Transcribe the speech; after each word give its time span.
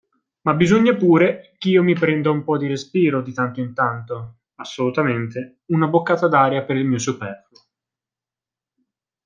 Ma 0.47 0.55
bisogna 0.55 0.95
pure 0.95 1.53
ch'io 1.59 1.83
mi 1.83 1.93
prenda 1.93 2.31
un 2.31 2.43
po' 2.43 2.57
di 2.57 2.65
respiro 2.65 3.21
di 3.21 3.33
tanto 3.33 3.59
in 3.59 3.71
tanto, 3.75 4.37
assolutamente, 4.55 5.59
una 5.67 5.85
boccata 5.85 6.27
d'aria 6.27 6.63
per 6.63 6.77
il 6.77 6.85
mio 6.87 6.97
superfluo. 6.97 7.61